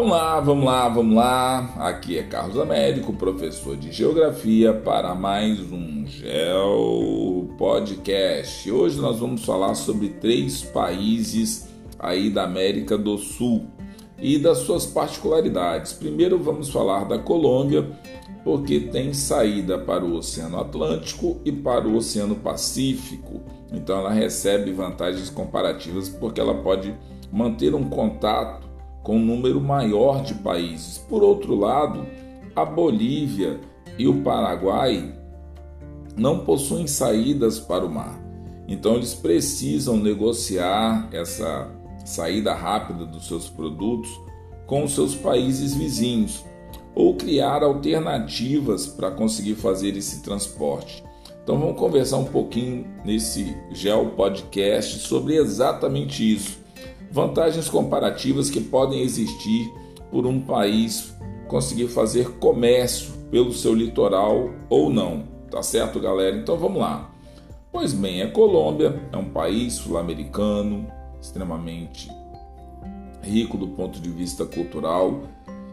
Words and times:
Vamos 0.00 0.16
lá, 0.16 0.40
vamos 0.40 0.64
lá, 0.64 0.88
vamos 0.88 1.14
lá. 1.14 1.74
Aqui 1.76 2.16
é 2.16 2.22
Carlos 2.22 2.58
Américo, 2.58 3.12
professor 3.12 3.76
de 3.76 3.92
Geografia, 3.92 4.72
para 4.72 5.14
mais 5.14 5.60
um 5.70 6.06
Geo 6.06 7.50
Podcast. 7.58 8.72
Hoje 8.72 8.98
nós 8.98 9.18
vamos 9.18 9.44
falar 9.44 9.74
sobre 9.74 10.08
três 10.08 10.62
países 10.62 11.68
aí 11.98 12.30
da 12.30 12.44
América 12.44 12.96
do 12.96 13.18
Sul 13.18 13.66
e 14.18 14.38
das 14.38 14.60
suas 14.60 14.86
particularidades. 14.86 15.92
Primeiro 15.92 16.38
vamos 16.38 16.70
falar 16.70 17.04
da 17.04 17.18
Colômbia, 17.18 17.86
porque 18.42 18.80
tem 18.80 19.12
saída 19.12 19.78
para 19.78 20.02
o 20.02 20.14
Oceano 20.14 20.60
Atlântico 20.60 21.42
e 21.44 21.52
para 21.52 21.86
o 21.86 21.96
Oceano 21.96 22.36
Pacífico. 22.36 23.42
Então 23.70 23.98
ela 23.98 24.10
recebe 24.10 24.72
vantagens 24.72 25.28
comparativas 25.28 26.08
porque 26.08 26.40
ela 26.40 26.54
pode 26.54 26.96
manter 27.30 27.74
um 27.74 27.84
contato 27.84 28.69
com 29.02 29.16
um 29.16 29.24
número 29.24 29.60
maior 29.60 30.22
de 30.22 30.34
países. 30.34 30.98
Por 30.98 31.22
outro 31.22 31.54
lado, 31.54 32.06
a 32.54 32.64
Bolívia 32.64 33.60
e 33.98 34.06
o 34.06 34.22
Paraguai 34.22 35.14
não 36.16 36.40
possuem 36.40 36.86
saídas 36.86 37.58
para 37.58 37.84
o 37.84 37.90
mar. 37.90 38.20
Então 38.68 38.94
eles 38.94 39.14
precisam 39.14 39.96
negociar 39.96 41.08
essa 41.12 41.68
saída 42.04 42.54
rápida 42.54 43.04
dos 43.04 43.26
seus 43.26 43.48
produtos 43.48 44.10
com 44.66 44.84
os 44.84 44.92
seus 44.92 45.14
países 45.14 45.74
vizinhos 45.74 46.44
ou 46.94 47.14
criar 47.14 47.62
alternativas 47.62 48.86
para 48.86 49.10
conseguir 49.10 49.54
fazer 49.54 49.96
esse 49.96 50.22
transporte. 50.22 51.02
Então 51.42 51.58
vamos 51.58 51.78
conversar 51.78 52.18
um 52.18 52.26
pouquinho 52.26 52.86
nesse 53.04 53.56
Geo 53.72 54.10
Podcast 54.10 54.98
sobre 55.00 55.36
exatamente 55.36 56.34
isso 56.34 56.59
vantagens 57.10 57.68
comparativas 57.68 58.50
que 58.50 58.60
podem 58.60 59.02
existir 59.02 59.72
por 60.10 60.26
um 60.26 60.40
país 60.40 61.14
conseguir 61.48 61.88
fazer 61.88 62.38
comércio 62.38 63.12
pelo 63.30 63.52
seu 63.52 63.74
litoral 63.74 64.50
ou 64.68 64.90
não. 64.90 65.24
Tá 65.50 65.62
certo, 65.62 65.98
galera? 65.98 66.36
Então 66.36 66.56
vamos 66.56 66.80
lá. 66.80 67.10
Pois 67.72 67.92
bem, 67.92 68.22
a 68.22 68.30
Colômbia 68.30 69.00
é 69.12 69.16
um 69.16 69.30
país 69.30 69.74
sul-americano 69.74 70.86
extremamente 71.20 72.08
rico 73.22 73.56
do 73.58 73.68
ponto 73.68 74.00
de 74.00 74.08
vista 74.10 74.44
cultural 74.44 75.22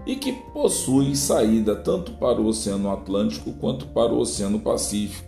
e 0.06 0.16
que 0.16 0.32
possui 0.54 1.16
saída 1.16 1.76
tanto 1.76 2.14
para 2.14 2.40
o 2.40 2.48
Oceano 2.48 2.92
Atlântico 2.92 3.54
quanto 3.54 3.88
para 3.88 4.14
o 4.14 4.20
Oceano 4.20 4.60
Pacífico. 4.60 5.28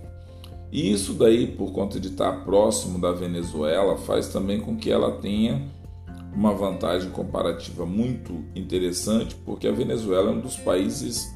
E 0.72 0.92
isso 0.92 1.14
daí, 1.14 1.48
por 1.48 1.72
conta 1.72 2.00
de 2.00 2.10
estar 2.10 2.46
próximo 2.46 3.00
da 3.00 3.12
Venezuela, 3.12 3.98
faz 3.98 4.30
também 4.30 4.62
com 4.62 4.78
que 4.78 4.92
ela 4.92 5.12
tenha 5.14 5.68
uma 6.40 6.54
vantagem 6.54 7.12
comparativa 7.12 7.86
muito 7.86 8.46
interessante, 8.56 9.36
porque 9.46 9.68
a 9.68 9.74
Venezuela 9.74 10.32
é 10.32 10.34
um 10.34 10.40
dos 10.40 10.56
países 10.56 11.36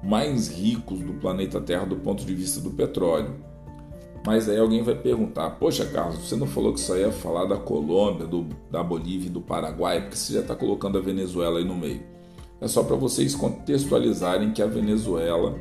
mais 0.00 0.46
ricos 0.48 1.00
do 1.00 1.14
planeta 1.14 1.60
Terra 1.60 1.84
do 1.84 1.96
ponto 1.96 2.24
de 2.24 2.32
vista 2.32 2.60
do 2.60 2.70
petróleo. 2.70 3.34
Mas 4.24 4.48
aí 4.48 4.56
alguém 4.56 4.80
vai 4.80 4.94
perguntar: 4.94 5.50
Poxa, 5.58 5.84
Carlos, 5.86 6.18
você 6.18 6.36
não 6.36 6.46
falou 6.46 6.72
que 6.72 6.92
aí 6.92 7.00
ia 7.00 7.10
falar 7.10 7.46
da 7.46 7.56
Colômbia, 7.56 8.28
do, 8.28 8.46
da 8.70 8.80
Bolívia 8.80 9.26
e 9.26 9.30
do 9.30 9.40
Paraguai, 9.40 10.02
porque 10.02 10.16
você 10.16 10.34
já 10.34 10.40
está 10.40 10.54
colocando 10.54 10.98
a 10.98 11.00
Venezuela 11.00 11.58
aí 11.58 11.64
no 11.64 11.74
meio. 11.74 12.04
É 12.60 12.68
só 12.68 12.84
para 12.84 12.94
vocês 12.94 13.34
contextualizarem 13.34 14.52
que 14.52 14.62
a 14.62 14.66
Venezuela 14.66 15.58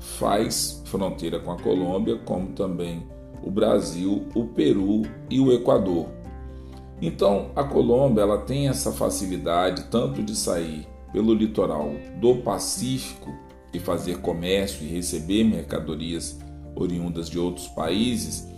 faz 0.00 0.82
fronteira 0.86 1.38
com 1.40 1.52
a 1.52 1.58
Colômbia, 1.58 2.16
como 2.24 2.52
também 2.52 3.06
o 3.42 3.50
Brasil, 3.50 4.26
o 4.34 4.46
Peru 4.46 5.02
e 5.28 5.38
o 5.38 5.52
Equador. 5.52 6.23
Então, 7.00 7.50
a 7.54 7.64
Colômbia 7.64 8.22
ela 8.22 8.38
tem 8.38 8.68
essa 8.68 8.92
facilidade 8.92 9.84
tanto 9.90 10.22
de 10.22 10.34
sair 10.34 10.86
pelo 11.12 11.34
litoral 11.34 11.90
do 12.20 12.36
Pacífico 12.36 13.32
e 13.72 13.78
fazer 13.78 14.18
comércio 14.18 14.86
e 14.86 14.88
receber 14.88 15.44
mercadorias 15.44 16.38
oriundas 16.74 17.28
de 17.28 17.38
outros 17.38 17.68
países, 17.68 18.48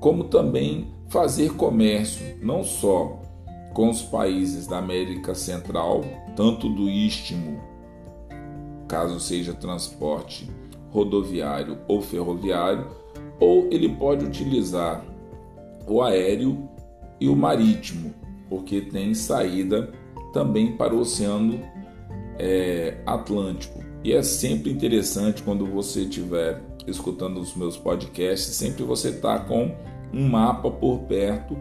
como 0.00 0.24
também 0.24 0.88
fazer 1.08 1.54
comércio 1.54 2.36
não 2.42 2.62
só 2.62 3.20
com 3.72 3.90
os 3.90 4.02
países 4.02 4.66
da 4.66 4.78
América 4.78 5.34
Central, 5.34 6.02
tanto 6.34 6.68
do 6.68 6.88
Istmo, 6.88 7.60
caso 8.88 9.20
seja 9.20 9.52
transporte 9.52 10.48
rodoviário 10.90 11.78
ou 11.86 12.00
ferroviário, 12.00 12.86
ou 13.38 13.68
ele 13.70 13.88
pode 13.90 14.24
utilizar 14.24 15.04
o 15.86 16.00
aéreo 16.00 16.68
e 17.20 17.28
o 17.28 17.36
marítimo, 17.36 18.14
porque 18.48 18.80
tem 18.80 19.14
saída 19.14 19.92
também 20.32 20.76
para 20.76 20.94
o 20.94 21.00
Oceano 21.00 21.60
é, 22.38 22.98
Atlântico. 23.06 23.84
E 24.04 24.12
é 24.12 24.22
sempre 24.22 24.70
interessante 24.70 25.42
quando 25.42 25.66
você 25.66 26.02
estiver 26.02 26.62
escutando 26.86 27.40
os 27.40 27.56
meus 27.56 27.76
podcasts, 27.76 28.54
sempre 28.54 28.84
você 28.84 29.08
está 29.10 29.38
com 29.38 29.74
um 30.12 30.28
mapa 30.28 30.70
por 30.70 31.00
perto, 31.00 31.56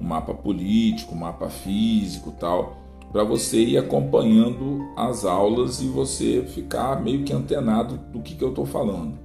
um 0.00 0.06
mapa 0.06 0.32
político, 0.32 1.14
um 1.14 1.18
mapa 1.18 1.48
físico 1.48 2.34
tal, 2.38 2.78
para 3.12 3.24
você 3.24 3.58
ir 3.58 3.78
acompanhando 3.78 4.80
as 4.96 5.24
aulas 5.24 5.82
e 5.82 5.86
você 5.86 6.44
ficar 6.46 7.02
meio 7.02 7.24
que 7.24 7.32
antenado 7.32 7.98
do 8.12 8.22
que, 8.22 8.34
que 8.34 8.44
eu 8.44 8.50
estou 8.50 8.64
falando. 8.64 9.18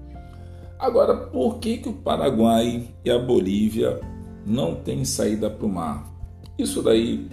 Agora, 0.78 1.16
por 1.16 1.60
que, 1.60 1.78
que 1.78 1.90
o 1.90 1.94
Paraguai 1.94 2.84
e 3.04 3.10
a 3.10 3.18
Bolívia 3.18 4.00
não 4.46 4.76
tem 4.76 5.04
saída 5.04 5.50
para 5.50 5.66
o 5.66 5.70
mar. 5.70 6.14
Isso 6.58 6.82
daí 6.82 7.28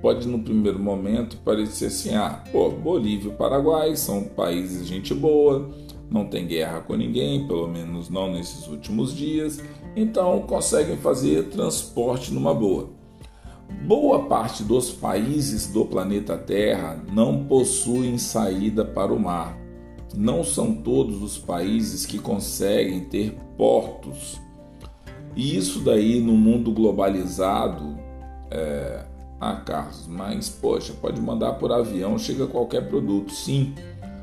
pode 0.00 0.28
no 0.28 0.38
primeiro 0.38 0.78
momento 0.78 1.38
parecer 1.38 1.86
assim, 1.86 2.14
ah, 2.14 2.44
pô, 2.52 2.70
Bolívia 2.70 3.32
e 3.32 3.34
Paraguai 3.34 3.96
são 3.96 4.24
países 4.24 4.86
de 4.86 4.94
gente 4.94 5.14
boa, 5.14 5.70
não 6.10 6.26
tem 6.26 6.46
guerra 6.46 6.80
com 6.80 6.94
ninguém, 6.94 7.46
pelo 7.46 7.66
menos 7.66 8.10
não 8.10 8.30
nesses 8.30 8.68
últimos 8.68 9.14
dias, 9.16 9.62
então 9.96 10.42
conseguem 10.42 10.96
fazer 10.98 11.48
transporte 11.48 12.32
numa 12.32 12.54
boa. 12.54 12.90
Boa 13.86 14.26
parte 14.26 14.62
dos 14.62 14.90
países 14.90 15.66
do 15.66 15.84
planeta 15.84 16.36
Terra 16.36 17.02
não 17.12 17.44
possuem 17.44 18.18
saída 18.18 18.84
para 18.84 19.12
o 19.12 19.18
mar. 19.18 19.58
Não 20.14 20.44
são 20.44 20.74
todos 20.74 21.22
os 21.22 21.38
países 21.38 22.06
que 22.06 22.18
conseguem 22.18 23.00
ter 23.06 23.36
portos 23.56 24.40
e 25.36 25.56
isso 25.56 25.80
daí 25.80 26.20
no 26.20 26.34
mundo 26.34 26.70
globalizado, 26.72 27.98
é, 28.50 29.04
ah, 29.40 29.56
Carlos, 29.56 30.06
mas 30.06 30.48
poxa, 30.48 30.92
pode 31.00 31.20
mandar 31.20 31.54
por 31.54 31.72
avião, 31.72 32.18
chega 32.18 32.46
qualquer 32.46 32.88
produto, 32.88 33.32
sim. 33.32 33.74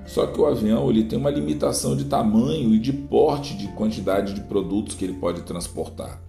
Só 0.05 0.25
que 0.25 0.39
o 0.39 0.45
avião 0.45 0.89
ele 0.89 1.03
tem 1.03 1.19
uma 1.19 1.29
limitação 1.29 1.95
de 1.95 2.05
tamanho 2.05 2.73
e 2.73 2.79
de 2.79 2.91
porte 2.91 3.55
de 3.55 3.67
quantidade 3.69 4.33
de 4.33 4.41
produtos 4.41 4.95
que 4.95 5.05
ele 5.05 5.13
pode 5.13 5.41
transportar. 5.43 6.19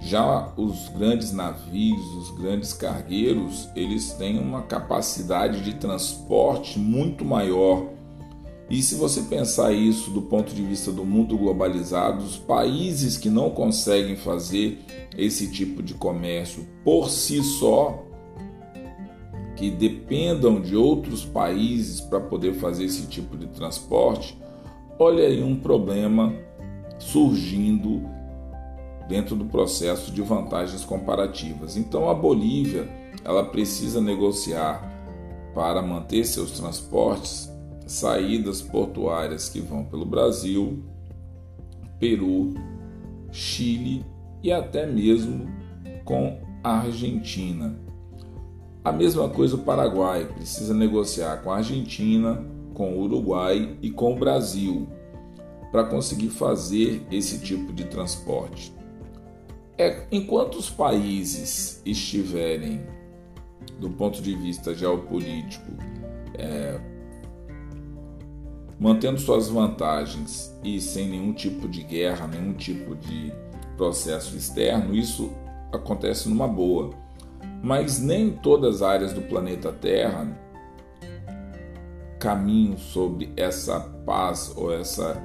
Já 0.00 0.52
os 0.56 0.88
grandes 0.90 1.32
navios, 1.32 2.06
os 2.14 2.30
grandes 2.38 2.72
cargueiros, 2.72 3.68
eles 3.74 4.12
têm 4.12 4.38
uma 4.38 4.62
capacidade 4.62 5.62
de 5.62 5.74
transporte 5.74 6.78
muito 6.78 7.24
maior 7.24 7.95
e 8.68 8.82
se 8.82 8.96
você 8.96 9.22
pensar 9.22 9.72
isso 9.72 10.10
do 10.10 10.22
ponto 10.22 10.52
de 10.52 10.62
vista 10.62 10.90
do 10.90 11.04
mundo 11.04 11.38
globalizado, 11.38 12.24
os 12.24 12.36
países 12.36 13.16
que 13.16 13.30
não 13.30 13.50
conseguem 13.50 14.16
fazer 14.16 14.80
esse 15.16 15.50
tipo 15.52 15.82
de 15.82 15.94
comércio 15.94 16.66
por 16.82 17.08
si 17.08 17.42
só, 17.44 18.04
que 19.54 19.70
dependam 19.70 20.60
de 20.60 20.76
outros 20.76 21.24
países 21.24 22.00
para 22.00 22.20
poder 22.20 22.54
fazer 22.54 22.84
esse 22.84 23.06
tipo 23.06 23.36
de 23.36 23.46
transporte, 23.46 24.36
olha 24.98 25.26
aí 25.26 25.42
um 25.42 25.56
problema 25.56 26.34
surgindo 26.98 28.02
dentro 29.08 29.36
do 29.36 29.44
processo 29.44 30.10
de 30.10 30.20
vantagens 30.22 30.84
comparativas. 30.84 31.76
Então 31.76 32.10
a 32.10 32.14
Bolívia, 32.14 32.88
ela 33.24 33.44
precisa 33.44 34.00
negociar 34.00 34.92
para 35.54 35.80
manter 35.80 36.24
seus 36.24 36.50
transportes 36.50 37.55
saídas 37.86 38.60
portuárias 38.60 39.48
que 39.48 39.60
vão 39.60 39.84
pelo 39.84 40.04
Brasil, 40.04 40.82
Peru, 41.98 42.54
Chile 43.30 44.04
e 44.42 44.52
até 44.52 44.84
mesmo 44.86 45.48
com 46.04 46.40
a 46.62 46.78
Argentina. 46.80 47.78
A 48.84 48.92
mesma 48.92 49.28
coisa 49.28 49.56
o 49.56 49.60
Paraguai 49.60 50.26
precisa 50.26 50.74
negociar 50.74 51.38
com 51.42 51.50
a 51.50 51.56
Argentina, 51.56 52.44
com 52.74 52.94
o 52.94 53.02
Uruguai 53.02 53.76
e 53.80 53.90
com 53.90 54.14
o 54.14 54.18
Brasil 54.18 54.86
para 55.72 55.84
conseguir 55.84 56.30
fazer 56.30 57.04
esse 57.10 57.40
tipo 57.40 57.72
de 57.72 57.84
transporte. 57.84 58.72
É, 59.78 60.06
enquanto 60.10 60.56
os 60.56 60.70
países 60.70 61.82
estiverem, 61.84 62.80
do 63.78 63.90
ponto 63.90 64.22
de 64.22 64.34
vista 64.34 64.74
geopolítico, 64.74 65.70
é, 66.34 66.80
mantendo 68.78 69.18
suas 69.18 69.48
vantagens 69.48 70.54
e 70.62 70.80
sem 70.80 71.08
nenhum 71.08 71.32
tipo 71.32 71.68
de 71.68 71.82
guerra, 71.82 72.26
nenhum 72.26 72.52
tipo 72.52 72.94
de 72.94 73.32
processo 73.76 74.36
externo, 74.36 74.94
isso 74.94 75.30
acontece 75.72 76.28
numa 76.28 76.46
boa. 76.46 76.90
Mas 77.62 78.00
nem 78.00 78.30
todas 78.30 78.76
as 78.76 78.82
áreas 78.82 79.12
do 79.12 79.22
planeta 79.22 79.72
Terra 79.72 80.28
caminham 82.18 82.76
sobre 82.76 83.32
essa 83.36 83.80
paz 84.04 84.52
ou 84.56 84.72
essa 84.72 85.22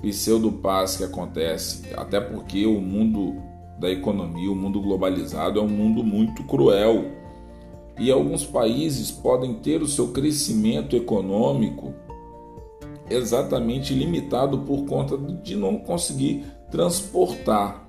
pseudo-paz 0.00 0.96
que 0.96 1.04
acontece, 1.04 1.82
até 1.96 2.20
porque 2.20 2.66
o 2.66 2.80
mundo 2.80 3.34
da 3.78 3.90
economia, 3.90 4.50
o 4.50 4.54
mundo 4.54 4.80
globalizado 4.80 5.58
é 5.58 5.62
um 5.62 5.68
mundo 5.68 6.02
muito 6.02 6.44
cruel. 6.44 7.12
E 7.98 8.10
alguns 8.10 8.44
países 8.44 9.10
podem 9.10 9.54
ter 9.54 9.82
o 9.82 9.88
seu 9.88 10.08
crescimento 10.08 10.94
econômico 10.94 11.94
exatamente 13.10 13.94
limitado 13.94 14.58
por 14.58 14.84
conta 14.84 15.16
de 15.16 15.56
não 15.56 15.78
conseguir 15.78 16.44
transportar. 16.70 17.86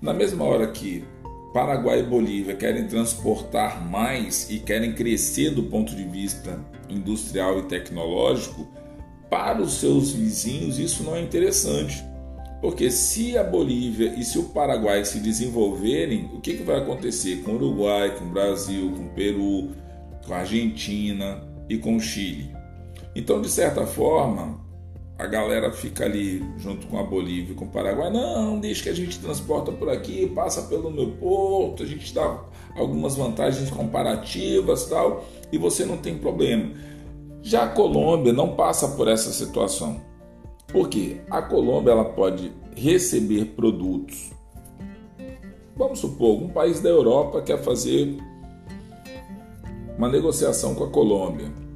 Na 0.00 0.12
mesma 0.12 0.44
hora 0.44 0.66
que 0.68 1.04
Paraguai 1.52 2.00
e 2.00 2.04
Bolívia 2.04 2.54
querem 2.54 2.86
transportar 2.86 3.84
mais 3.88 4.50
e 4.50 4.58
querem 4.58 4.92
crescer 4.92 5.50
do 5.50 5.64
ponto 5.64 5.94
de 5.94 6.04
vista 6.04 6.58
industrial 6.88 7.58
e 7.58 7.62
tecnológico, 7.62 8.66
para 9.30 9.60
os 9.60 9.74
seus 9.74 10.12
vizinhos 10.12 10.78
isso 10.78 11.02
não 11.02 11.16
é 11.16 11.20
interessante. 11.20 12.04
Porque 12.60 12.90
se 12.90 13.38
a 13.38 13.44
Bolívia 13.44 14.14
e 14.16 14.24
se 14.24 14.38
o 14.38 14.44
Paraguai 14.44 15.04
se 15.04 15.20
desenvolverem, 15.20 16.30
o 16.34 16.40
que, 16.40 16.56
que 16.56 16.62
vai 16.62 16.78
acontecer 16.78 17.42
com 17.42 17.52
o 17.52 17.54
Uruguai, 17.54 18.16
com 18.16 18.24
o 18.24 18.30
Brasil, 18.30 18.92
com 18.96 19.04
o 19.04 19.10
Peru, 19.10 19.70
com 20.26 20.34
a 20.34 20.38
Argentina 20.38 21.40
e 21.68 21.78
com 21.78 21.96
o 21.96 22.00
Chile? 22.00 22.57
Então, 23.18 23.40
de 23.40 23.50
certa 23.50 23.84
forma, 23.84 24.60
a 25.18 25.26
galera 25.26 25.72
fica 25.72 26.04
ali 26.04 26.40
junto 26.56 26.86
com 26.86 27.00
a 27.00 27.02
Bolívia 27.02 27.50
e 27.50 27.54
com 27.56 27.64
o 27.64 27.68
Paraguai. 27.68 28.12
Não, 28.12 28.60
deixa 28.60 28.84
que 28.84 28.88
a 28.90 28.94
gente 28.94 29.18
transporta 29.18 29.72
por 29.72 29.88
aqui, 29.88 30.28
passa 30.28 30.62
pelo 30.68 30.88
meu 30.88 31.10
porto, 31.10 31.82
a 31.82 31.86
gente 31.86 32.14
dá 32.14 32.44
algumas 32.76 33.16
vantagens 33.16 33.68
comparativas 33.70 34.86
tal, 34.86 35.24
e 35.50 35.58
você 35.58 35.84
não 35.84 35.96
tem 35.96 36.16
problema. 36.16 36.70
Já 37.42 37.64
a 37.64 37.68
Colômbia 37.68 38.32
não 38.32 38.54
passa 38.54 38.86
por 38.86 39.08
essa 39.08 39.32
situação. 39.32 40.00
Porque 40.68 41.20
a 41.28 41.42
Colômbia 41.42 41.90
ela 41.90 42.04
pode 42.04 42.52
receber 42.76 43.46
produtos. 43.46 44.30
Vamos 45.74 45.98
supor, 45.98 46.40
um 46.40 46.50
país 46.50 46.78
da 46.78 46.88
Europa 46.88 47.42
quer 47.42 47.58
fazer 47.58 48.16
uma 49.96 50.08
negociação 50.08 50.76
com 50.76 50.84
a 50.84 50.88
Colômbia. 50.90 51.67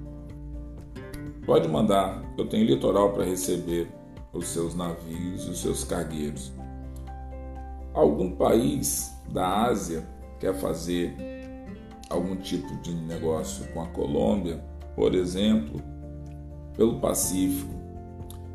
Pode 1.45 1.69
mandar, 1.69 2.23
eu 2.39 2.47
tenho 2.49 2.65
litoral 2.65 3.13
para 3.13 3.25
receber 3.25 3.91
os 4.33 4.49
seus 4.49 4.75
navios 4.75 5.47
e 5.47 5.51
os 5.51 5.61
seus 5.61 5.85
cargueiros. 5.85 6.53
Algum 7.93 8.33
país 8.33 9.13
da 9.31 9.65
Ásia 9.65 10.07
quer 10.41 10.55
fazer 10.55 11.15
algum 12.09 12.37
tipo 12.37 12.75
de 12.83 12.95
negócio 12.95 13.67
com 13.73 13.83
a 13.83 13.87
Colômbia, 13.89 14.63
por 14.95 15.15
exemplo, 15.15 15.81
pelo 16.77 17.01
Pacífico 17.01 17.83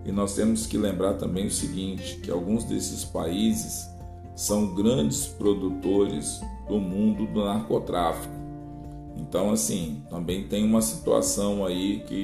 e 0.08 0.12
nós 0.12 0.34
temos 0.34 0.66
que 0.66 0.78
lembrar 0.78 1.16
também 1.16 1.48
o 1.48 1.52
seguinte, 1.52 2.16
que 2.24 2.32
alguns 2.32 2.64
desses 2.64 3.04
países 3.04 3.90
são 4.38 4.74
grandes 4.74 5.28
produtores 5.28 6.40
do 6.66 6.80
mundo 6.80 7.28
do 7.28 7.44
narcotráfico. 7.44 8.34
Então, 9.18 9.52
assim, 9.52 10.02
também 10.10 10.48
tem 10.48 10.64
uma 10.64 10.82
situação 10.82 11.66
aí 11.66 12.00
que 12.08 12.24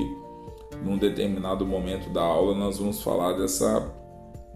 num 0.83 0.97
determinado 0.97 1.65
momento 1.65 2.09
da 2.09 2.21
aula 2.21 2.53
nós 2.55 2.77
vamos 2.77 3.01
falar 3.01 3.33
dessa 3.33 3.91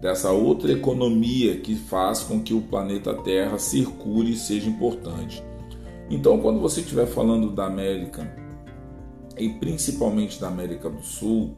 dessa 0.00 0.30
outra 0.30 0.70
economia 0.70 1.56
que 1.58 1.74
faz 1.74 2.22
com 2.22 2.40
que 2.40 2.54
o 2.54 2.60
planeta 2.60 3.12
Terra 3.14 3.58
circule 3.58 4.32
e 4.32 4.36
seja 4.36 4.68
importante. 4.68 5.42
Então, 6.08 6.38
quando 6.38 6.60
você 6.60 6.80
estiver 6.80 7.06
falando 7.06 7.50
da 7.50 7.66
América 7.66 8.32
e 9.36 9.48
principalmente 9.48 10.40
da 10.40 10.48
América 10.48 10.88
do 10.88 11.02
Sul, 11.02 11.56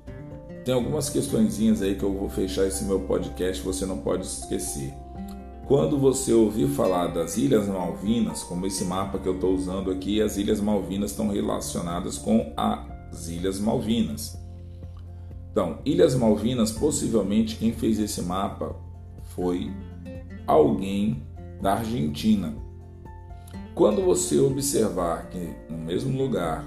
tem 0.65 0.75
algumas 0.75 1.11
questõezinhas 1.11 1.83
aí 1.83 1.95
que 1.95 2.03
eu 2.03 2.13
vou 2.13 2.29
fechar 2.29 2.67
esse 2.67 2.85
meu 2.85 3.01
podcast, 3.01 3.63
você 3.63 3.85
não 3.85 3.99
pode 3.99 4.25
esquecer. 4.25 4.93
Quando 5.67 5.97
você 5.97 6.33
ouvir 6.33 6.67
falar 6.69 7.09
das 7.09 7.37
Ilhas 7.37 7.69
Malvinas, 7.69 8.43
como 8.43 8.67
esse 8.67 8.85
mapa 8.85 9.19
que 9.19 9.29
eu 9.29 9.35
estou 9.35 9.55
usando 9.55 9.91
aqui, 9.91 10.21
as 10.21 10.37
Ilhas 10.37 10.61
Malvinas 10.61 11.13
estão 11.13 11.29
relacionadas 11.29 12.19
com 12.19 12.53
as 12.57 13.29
Ilhas 13.29 13.61
Malvinas. 13.61 14.40
Então, 15.51 15.79
Ilhas 15.85 16.15
Malvinas, 16.15 16.71
possivelmente 16.71 17.57
quem 17.57 17.73
fez 17.73 17.99
esse 17.99 18.23
mapa 18.23 18.77
foi 19.35 19.71
alguém 20.47 21.23
da 21.61 21.75
Argentina. 21.75 22.55
Quando 23.75 24.03
você 24.03 24.39
observar 24.39 25.29
que 25.29 25.55
no 25.69 25.79
mesmo 25.79 26.17
lugar 26.17 26.65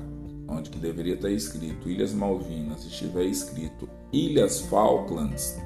onde 0.48 0.70
que 0.70 0.78
deveria 0.78 1.16
estar 1.16 1.30
escrito 1.30 1.90
Ilhas 1.90 2.14
Malvinas, 2.14 2.86
estiver 2.86 3.26
escrito 3.26 3.90
Ilhas 4.12 4.62
Falklands, 4.62 5.58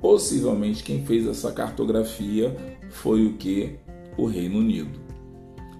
possivelmente 0.00 0.82
quem 0.82 1.04
fez 1.04 1.26
essa 1.26 1.52
cartografia 1.52 2.54
foi 2.90 3.26
o 3.26 3.34
que? 3.34 3.76
O 4.16 4.26
Reino 4.26 4.58
Unido. 4.58 5.00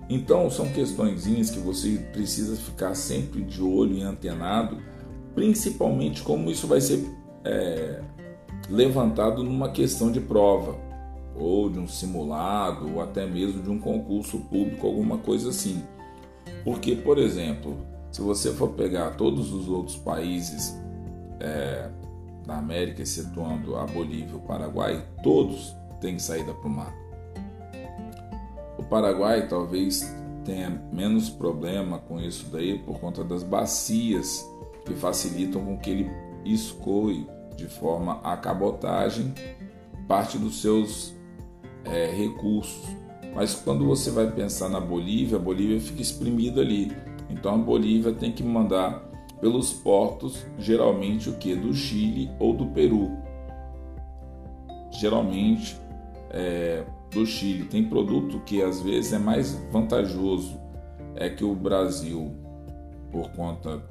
Então 0.08 0.50
são 0.50 0.68
questõezinhas 0.68 1.50
que 1.50 1.58
você 1.58 1.98
precisa 2.12 2.56
ficar 2.56 2.94
sempre 2.94 3.42
de 3.42 3.62
olho 3.62 3.96
e 3.96 4.02
antenado, 4.02 4.78
principalmente 5.34 6.22
como 6.22 6.50
isso 6.50 6.66
vai 6.66 6.80
ser 6.80 7.04
é, 7.44 8.00
levantado 8.68 9.42
numa 9.42 9.70
questão 9.70 10.10
de 10.10 10.20
prova, 10.20 10.76
ou 11.36 11.68
de 11.68 11.78
um 11.78 11.88
simulado, 11.88 12.94
ou 12.94 13.02
até 13.02 13.26
mesmo 13.26 13.62
de 13.62 13.70
um 13.70 13.78
concurso 13.78 14.38
público, 14.38 14.86
alguma 14.86 15.18
coisa 15.18 15.50
assim. 15.50 15.82
Porque, 16.64 16.94
por 16.94 17.18
exemplo, 17.18 17.76
se 18.10 18.20
você 18.20 18.52
for 18.52 18.70
pegar 18.70 19.16
todos 19.16 19.52
os 19.52 19.68
outros 19.68 19.96
países 19.96 20.78
é, 21.40 21.90
da 22.46 22.58
América, 22.58 23.02
excetuando 23.02 23.76
a 23.76 23.84
Bolívia 23.84 24.32
e 24.32 24.36
o 24.36 24.40
Paraguai, 24.40 25.04
todos 25.22 25.74
têm 26.00 26.18
saída 26.18 26.54
para 26.54 26.68
o 26.68 26.70
mar. 26.70 26.94
O 28.78 28.84
Paraguai 28.84 29.48
talvez 29.48 30.14
tenha 30.44 30.70
menos 30.92 31.30
problema 31.30 31.98
com 31.98 32.20
isso 32.20 32.46
daí 32.52 32.78
por 32.78 33.00
conta 33.00 33.24
das 33.24 33.42
bacias 33.42 34.46
que 34.84 34.94
facilitam 34.94 35.64
com 35.64 35.78
que 35.78 35.90
ele 35.90 36.10
escoe 36.44 37.26
de 37.56 37.66
forma 37.66 38.20
a 38.22 38.36
cabotagem 38.36 39.32
parte 40.06 40.38
dos 40.38 40.60
seus 40.60 41.14
é, 41.84 42.06
recursos. 42.06 42.84
Mas 43.34 43.54
quando 43.54 43.84
você 43.86 44.10
vai 44.10 44.30
pensar 44.30 44.68
na 44.68 44.80
Bolívia, 44.80 45.38
a 45.38 45.40
Bolívia 45.40 45.80
fica 45.80 46.02
exprimida 46.02 46.60
ali. 46.60 46.92
Então 47.28 47.54
a 47.54 47.58
Bolívia 47.58 48.12
tem 48.12 48.32
que 48.32 48.42
mandar 48.42 49.02
pelos 49.40 49.72
portos, 49.72 50.46
geralmente 50.58 51.28
o 51.28 51.36
que? 51.36 51.54
Do 51.54 51.74
Chile 51.74 52.30
ou 52.38 52.54
do 52.54 52.66
Peru. 52.66 53.10
Geralmente 54.92 55.76
é, 56.30 56.84
do 57.10 57.26
Chile. 57.26 57.64
Tem 57.64 57.84
produto 57.84 58.40
que 58.40 58.62
às 58.62 58.80
vezes 58.80 59.12
é 59.12 59.18
mais 59.18 59.54
vantajoso 59.70 60.62
é 61.16 61.28
que 61.28 61.44
o 61.44 61.54
Brasil, 61.54 62.32
por 63.10 63.30
conta 63.32 63.82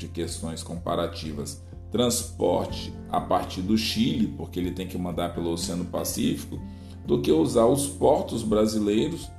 de 0.00 0.08
questões 0.08 0.62
comparativas, 0.62 1.62
transporte 1.90 2.92
a 3.10 3.20
partir 3.20 3.60
do 3.60 3.76
Chile, 3.76 4.32
porque 4.36 4.58
ele 4.58 4.70
tem 4.70 4.86
que 4.86 4.96
mandar 4.96 5.34
pelo 5.34 5.50
Oceano 5.50 5.84
Pacífico, 5.84 6.58
do 7.04 7.20
que 7.20 7.30
usar 7.30 7.66
os 7.66 7.86
portos 7.86 8.42
brasileiros 8.42 9.30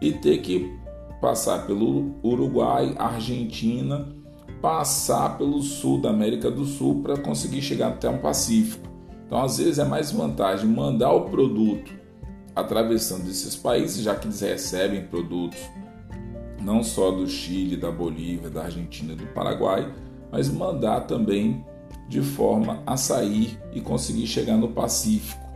e 0.00 0.12
ter 0.12 0.38
que 0.38 0.72
passar 1.20 1.66
pelo 1.66 2.14
Uruguai, 2.22 2.94
Argentina, 2.98 4.08
passar 4.60 5.36
pelo 5.36 5.62
sul 5.62 6.00
da 6.00 6.10
América 6.10 6.50
do 6.50 6.64
Sul 6.64 7.02
para 7.02 7.16
conseguir 7.16 7.62
chegar 7.62 7.88
até 7.88 8.08
o 8.08 8.18
Pacífico. 8.18 8.88
Então, 9.26 9.42
às 9.42 9.58
vezes 9.58 9.78
é 9.78 9.84
mais 9.84 10.10
vantagem 10.10 10.68
mandar 10.68 11.12
o 11.12 11.28
produto 11.28 11.92
atravessando 12.56 13.28
esses 13.28 13.54
países, 13.54 14.02
já 14.02 14.14
que 14.14 14.26
eles 14.26 14.40
recebem 14.40 15.04
produtos 15.04 15.58
não 16.60 16.82
só 16.82 17.10
do 17.10 17.26
Chile, 17.28 17.76
da 17.76 17.90
Bolívia, 17.90 18.50
da 18.50 18.64
Argentina 18.64 19.14
do 19.14 19.26
Paraguai, 19.28 19.92
mas 20.30 20.50
mandar 20.50 21.02
também 21.02 21.64
de 22.08 22.22
forma 22.22 22.82
a 22.86 22.96
sair 22.96 23.58
e 23.72 23.80
conseguir 23.80 24.26
chegar 24.26 24.56
no 24.56 24.68
Pacífico, 24.68 25.46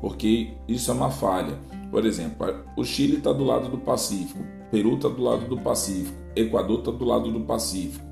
porque 0.00 0.54
isso 0.68 0.90
é 0.90 0.94
uma 0.94 1.10
falha. 1.10 1.58
Por 1.90 2.04
exemplo, 2.04 2.46
o 2.76 2.84
Chile 2.84 3.16
está 3.16 3.32
do 3.32 3.44
lado 3.44 3.68
do 3.68 3.78
Pacífico, 3.78 4.40
Peru 4.70 4.94
está 4.94 5.08
do 5.08 5.22
lado 5.22 5.46
do 5.46 5.58
Pacífico, 5.58 6.16
Equador 6.34 6.80
está 6.80 6.90
do 6.90 7.04
lado 7.04 7.30
do 7.30 7.40
Pacífico. 7.40 8.04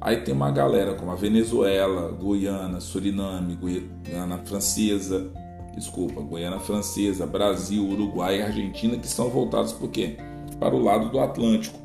Aí 0.00 0.18
tem 0.18 0.32
uma 0.32 0.50
galera 0.50 0.94
como 0.94 1.10
a 1.10 1.16
Venezuela, 1.16 2.12
Guiana, 2.12 2.80
Suriname, 2.80 3.58
Guiana 4.04 4.38
Francesa, 4.38 5.32
desculpa, 5.74 6.22
Guiana 6.22 6.60
Francesa, 6.60 7.26
Brasil, 7.26 7.84
Uruguai 7.84 8.38
e 8.38 8.42
Argentina 8.42 8.96
que 8.96 9.06
estão 9.06 9.28
voltados 9.28 9.72
por 9.72 9.90
quê? 9.90 10.16
Para 10.60 10.74
o 10.74 10.82
lado 10.82 11.10
do 11.10 11.18
Atlântico. 11.18 11.78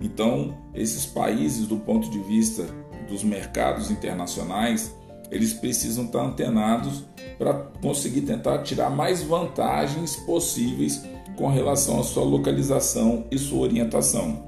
Então, 0.00 0.56
esses 0.74 1.06
países, 1.06 1.68
do 1.68 1.76
ponto 1.76 2.10
de 2.10 2.18
vista 2.18 2.66
dos 3.12 3.22
mercados 3.22 3.90
internacionais, 3.90 4.94
eles 5.30 5.52
precisam 5.52 6.06
estar 6.06 6.22
antenados 6.22 7.04
para 7.38 7.54
conseguir 7.80 8.22
tentar 8.22 8.62
tirar 8.62 8.90
mais 8.90 9.22
vantagens 9.22 10.16
possíveis 10.16 11.02
com 11.36 11.48
relação 11.48 12.00
à 12.00 12.02
sua 12.02 12.24
localização 12.24 13.26
e 13.30 13.38
sua 13.38 13.60
orientação. 13.60 14.42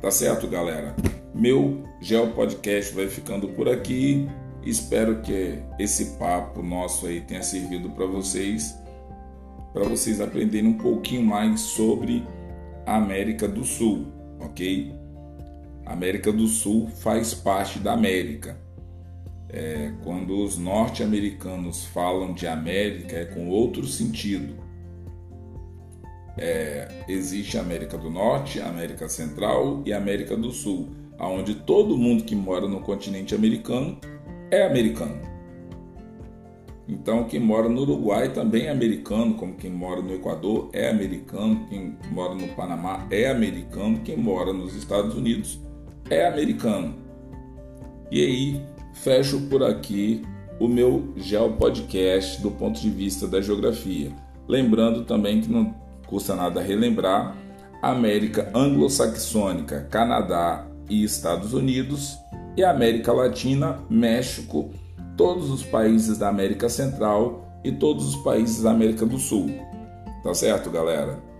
Tá 0.00 0.10
certo, 0.10 0.48
galera? 0.48 0.94
Meu 1.34 1.84
Geo 2.00 2.32
Podcast 2.32 2.92
vai 2.94 3.08
ficando 3.08 3.48
por 3.48 3.68
aqui. 3.68 4.28
Espero 4.64 5.20
que 5.22 5.58
esse 5.78 6.16
papo 6.18 6.62
nosso 6.62 7.06
aí 7.06 7.20
tenha 7.20 7.42
servido 7.42 7.90
para 7.90 8.06
vocês, 8.06 8.76
para 9.72 9.84
vocês 9.84 10.20
aprenderem 10.20 10.70
um 10.70 10.78
pouquinho 10.78 11.22
mais 11.22 11.60
sobre 11.60 12.24
a 12.86 12.96
América 12.96 13.48
do 13.48 13.64
Sul, 13.64 14.06
ok? 14.40 15.01
América 15.92 16.32
do 16.32 16.46
Sul 16.46 16.88
faz 16.88 17.34
parte 17.34 17.78
da 17.78 17.92
América. 17.92 18.56
É, 19.50 19.92
quando 20.02 20.42
os 20.42 20.56
norte-americanos 20.56 21.84
falam 21.84 22.32
de 22.32 22.46
América 22.46 23.14
é 23.14 23.24
com 23.26 23.50
outro 23.50 23.86
sentido. 23.86 24.54
É, 26.38 26.88
existe 27.06 27.58
América 27.58 27.98
do 27.98 28.08
Norte, 28.08 28.58
América 28.58 29.06
Central 29.06 29.82
e 29.84 29.92
América 29.92 30.34
do 30.34 30.50
Sul, 30.50 30.88
onde 31.20 31.56
todo 31.56 31.98
mundo 31.98 32.24
que 32.24 32.34
mora 32.34 32.66
no 32.66 32.80
continente 32.80 33.34
americano 33.34 33.98
é 34.50 34.64
americano. 34.64 35.20
Então, 36.88 37.24
quem 37.24 37.38
mora 37.38 37.68
no 37.68 37.82
Uruguai 37.82 38.32
também 38.32 38.64
é 38.64 38.70
americano, 38.70 39.34
como 39.34 39.54
quem 39.54 39.70
mora 39.70 40.00
no 40.00 40.14
Equador 40.14 40.70
é 40.72 40.88
americano, 40.88 41.66
quem 41.68 41.96
mora 42.10 42.34
no 42.34 42.48
Panamá 42.48 43.06
é 43.10 43.28
americano, 43.28 44.00
quem 44.00 44.16
mora 44.16 44.54
nos 44.54 44.74
Estados 44.74 45.14
Unidos 45.14 45.60
é 46.12 46.28
americano. 46.28 46.94
E 48.10 48.20
aí, 48.20 48.62
fecho 48.94 49.40
por 49.48 49.62
aqui 49.62 50.22
o 50.60 50.68
meu 50.68 51.12
Geo 51.16 51.52
Podcast 51.54 52.40
do 52.40 52.50
ponto 52.50 52.80
de 52.80 52.90
vista 52.90 53.26
da 53.26 53.40
geografia. 53.40 54.12
Lembrando 54.46 55.04
também 55.04 55.40
que 55.40 55.50
não 55.50 55.74
custa 56.06 56.34
nada 56.34 56.60
relembrar 56.60 57.36
América 57.80 58.50
Anglo-Saxônica, 58.54 59.88
Canadá 59.90 60.66
e 60.88 61.02
Estados 61.02 61.54
Unidos, 61.54 62.18
e 62.56 62.62
América 62.62 63.12
Latina, 63.12 63.78
México, 63.88 64.70
todos 65.16 65.50
os 65.50 65.62
países 65.62 66.18
da 66.18 66.28
América 66.28 66.68
Central 66.68 67.60
e 67.64 67.72
todos 67.72 68.06
os 68.06 68.16
países 68.16 68.62
da 68.62 68.70
América 68.70 69.06
do 69.06 69.18
Sul. 69.18 69.50
Tá 70.22 70.34
certo, 70.34 70.70
galera? 70.70 71.31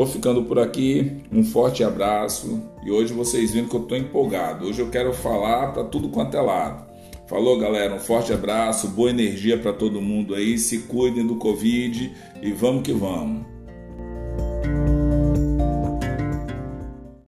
Vou 0.00 0.06
ficando 0.06 0.44
por 0.44 0.58
aqui, 0.58 1.12
um 1.30 1.44
forte 1.44 1.84
abraço 1.84 2.62
e 2.82 2.90
hoje 2.90 3.12
vocês 3.12 3.50
viram 3.50 3.68
que 3.68 3.76
eu 3.76 3.82
estou 3.82 3.98
empolgado. 3.98 4.64
Hoje 4.64 4.80
eu 4.80 4.88
quero 4.88 5.12
falar 5.12 5.74
para 5.74 5.84
tudo 5.84 6.08
quanto 6.08 6.34
é 6.38 6.40
lado. 6.40 6.86
Falou, 7.26 7.58
galera, 7.58 7.96
um 7.96 7.98
forte 7.98 8.32
abraço, 8.32 8.88
boa 8.88 9.10
energia 9.10 9.58
para 9.58 9.74
todo 9.74 10.00
mundo 10.00 10.34
aí, 10.34 10.56
se 10.56 10.78
cuidem 10.84 11.26
do 11.26 11.36
Covid 11.36 12.16
e 12.40 12.50
vamos 12.50 12.82
que 12.82 12.94
vamos. 12.94 13.44